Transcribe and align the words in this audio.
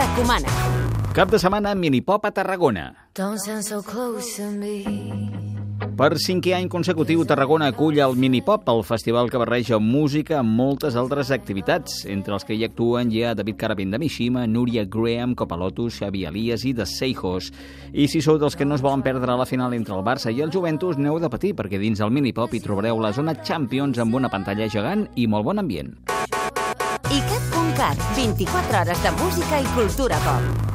recomana. 0.00 0.48
Cap 1.12 1.30
de 1.30 1.38
setmana 1.38 1.74
Minipop 1.74 2.24
a 2.24 2.30
Tarragona. 2.30 2.94
So 3.14 3.82
close 3.82 4.36
to 4.36 4.50
me. 4.50 4.84
Per 6.00 6.14
cinquè 6.16 6.54
any 6.56 6.68
consecutiu, 6.72 7.26
Tarragona 7.28 7.66
acull 7.68 7.98
el 8.00 8.14
Minipop, 8.16 8.68
el 8.72 8.80
festival 8.88 9.28
que 9.28 9.40
barreja 9.40 9.76
música 9.76 10.38
amb 10.38 10.54
moltes 10.56 10.96
altres 10.96 11.28
activitats. 11.34 12.06
Entre 12.08 12.32
els 12.32 12.46
que 12.48 12.56
hi 12.56 12.64
actuen 12.64 13.10
hi 13.12 13.24
ha 13.24 13.34
David 13.36 13.58
Carabin 13.60 13.92
de 13.92 14.00
Mishima, 14.00 14.46
Núria 14.46 14.86
Graham, 14.88 15.34
Copalotus, 15.36 15.98
Xavi 16.00 16.24
Elias 16.30 16.64
i 16.64 16.72
The 16.72 16.86
Seijos. 16.88 17.50
I 17.92 18.08
si 18.08 18.22
sou 18.24 18.38
dels 18.40 18.56
que 18.56 18.64
no 18.64 18.78
es 18.78 18.84
volen 18.86 19.04
perdre 19.04 19.36
la 19.36 19.48
final 19.48 19.76
entre 19.76 19.98
el 19.98 20.06
Barça 20.06 20.32
i 20.32 20.40
el 20.40 20.54
Juventus, 20.54 20.96
n'heu 20.96 21.20
de 21.20 21.28
patir, 21.28 21.52
perquè 21.58 21.80
dins 21.82 22.00
el 22.00 22.14
Minipop 22.14 22.54
hi 22.54 22.62
trobareu 22.64 23.02
la 23.02 23.12
zona 23.12 23.36
Champions 23.44 24.00
amb 24.00 24.16
una 24.16 24.32
pantalla 24.32 24.70
gegant 24.72 25.04
i 25.16 25.28
molt 25.28 25.50
bon 25.50 25.60
ambient. 25.60 25.98
ICAT.cat, 27.80 27.96
24 28.14 28.78
hores 28.80 29.02
de 29.02 29.10
música 29.12 29.60
i 29.60 29.64
cultura 29.74 30.18
pop. 30.26 30.69